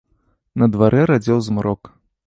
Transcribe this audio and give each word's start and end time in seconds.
На 0.61 0.69
дварэ 0.77 1.01
радзеў 1.13 1.37
змрок. 1.51 1.81